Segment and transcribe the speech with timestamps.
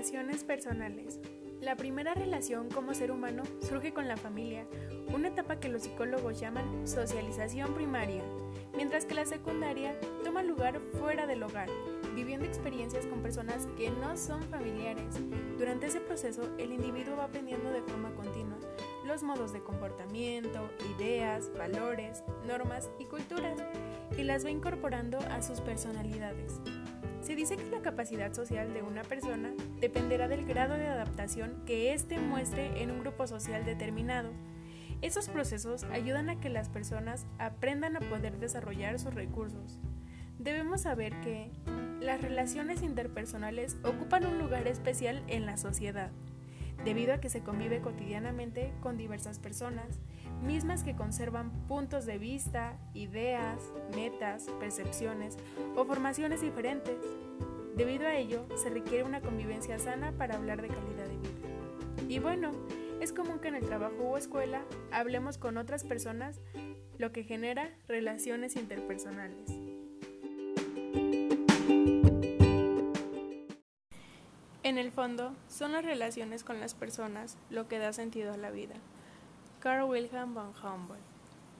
[0.00, 1.20] Interpersonales.
[1.60, 4.66] La primera relación como ser humano surge con la familia,
[5.12, 8.22] una etapa que los psicólogos llaman socialización primaria,
[8.74, 9.94] mientras que la secundaria
[10.24, 11.68] toma lugar fuera del hogar,
[12.14, 15.20] viviendo experiencias con personas que no son familiares.
[15.58, 18.56] Durante ese proceso, el individuo va aprendiendo de forma continua
[19.06, 23.58] los modos de comportamiento, ideas, valores, normas y culturas,
[24.16, 26.60] y las va incorporando a sus personalidades.
[27.30, 31.94] Se dice que la capacidad social de una persona dependerá del grado de adaptación que
[31.94, 34.32] éste muestre en un grupo social determinado.
[35.00, 39.78] Esos procesos ayudan a que las personas aprendan a poder desarrollar sus recursos.
[40.40, 41.52] Debemos saber que
[42.00, 46.10] las relaciones interpersonales ocupan un lugar especial en la sociedad,
[46.84, 49.98] debido a que se convive cotidianamente con diversas personas,
[50.42, 53.62] mismas que conservan puntos de vista, ideas,
[53.94, 55.36] metas, percepciones
[55.76, 56.96] o formaciones diferentes.
[57.76, 62.08] Debido a ello, se requiere una convivencia sana para hablar de calidad de vida.
[62.08, 62.52] Y bueno,
[63.00, 66.40] es común que en el trabajo o escuela hablemos con otras personas,
[66.98, 69.50] lo que genera relaciones interpersonales.
[74.70, 78.52] En el fondo, son las relaciones con las personas lo que da sentido a la
[78.52, 78.76] vida.
[79.58, 81.02] Carl Wilhelm von Humboldt